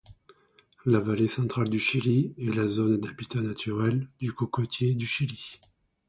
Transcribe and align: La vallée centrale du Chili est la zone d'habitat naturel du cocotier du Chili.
La 0.83 0.99
vallée 0.99 1.27
centrale 1.27 1.69
du 1.69 1.77
Chili 1.77 2.33
est 2.39 2.55
la 2.55 2.65
zone 2.67 2.97
d'habitat 2.99 3.41
naturel 3.41 4.09
du 4.19 4.33
cocotier 4.33 4.95
du 4.95 5.05
Chili. 5.05 5.59